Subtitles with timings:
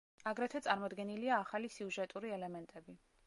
[0.29, 2.97] აგრეთვე წარმოდგენილია ახალი სიუჟეტური ელემენტები.